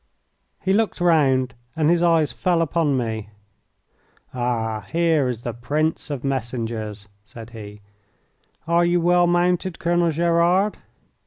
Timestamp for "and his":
1.77-2.01